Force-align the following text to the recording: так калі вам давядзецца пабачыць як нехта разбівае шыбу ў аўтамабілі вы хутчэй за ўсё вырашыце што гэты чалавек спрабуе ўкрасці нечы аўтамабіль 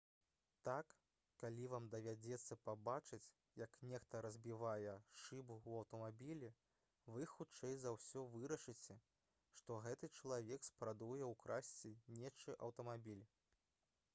так 0.67 0.93
калі 1.41 1.65
вам 1.73 1.89
давядзецца 1.95 2.55
пабачыць 2.69 3.31
як 3.63 3.75
нехта 3.89 4.21
разбівае 4.27 4.95
шыбу 5.25 5.57
ў 5.59 5.83
аўтамабілі 5.83 6.49
вы 7.17 7.27
хутчэй 7.35 7.77
за 7.83 7.93
ўсё 7.99 8.25
вырашыце 8.37 8.97
што 9.61 9.79
гэты 9.87 10.11
чалавек 10.23 10.67
спрабуе 10.71 11.31
ўкрасці 11.35 11.93
нечы 12.19 12.57
аўтамабіль 12.71 13.25